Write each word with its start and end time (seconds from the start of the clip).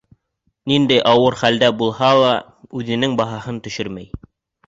Ниндәй 0.69 1.01
ауыр 1.09 1.35
хәлдә 1.41 1.69
булһа 1.81 2.09
ла, 2.21 2.31
үҙенең 2.81 3.13
баһаһын 3.21 3.63
төшөрмәй. 3.69 4.09